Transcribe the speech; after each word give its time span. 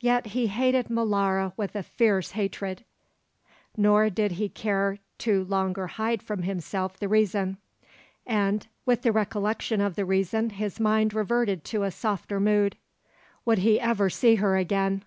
Yet 0.00 0.28
he 0.28 0.46
hated 0.46 0.88
Molara 0.88 1.52
with 1.54 1.76
a 1.76 1.82
fierce 1.82 2.30
hatred; 2.30 2.82
nor 3.76 4.08
did 4.08 4.32
he 4.40 4.48
care 4.48 4.96
to 5.18 5.44
longer 5.44 5.86
hide 5.86 6.22
from 6.22 6.44
himself 6.44 6.98
the 6.98 7.08
reason. 7.08 7.58
And 8.26 8.66
with 8.86 9.02
the 9.02 9.12
recollection 9.12 9.82
of 9.82 9.96
the 9.96 10.06
reason 10.06 10.48
his 10.48 10.80
mind 10.80 11.12
reverted 11.12 11.62
to 11.64 11.82
a 11.82 11.90
softer 11.90 12.40
mood. 12.40 12.76
Would 13.44 13.58
he 13.58 13.78
ever 13.78 14.08
see 14.08 14.36
her 14.36 14.56
again? 14.56 15.04